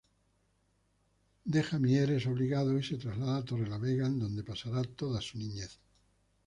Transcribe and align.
Deja 1.45 1.77
Mieres 1.77 2.25
obligado 2.25 2.75
y 2.75 2.81
se 2.81 2.97
trasladan 2.97 3.35
a 3.35 3.45
Torrelavega 3.45 4.07
en 4.07 4.17
dónde 4.17 4.41
pasará 4.43 4.81
toda 4.83 5.21
su 5.21 5.37
niñez. 5.37 5.77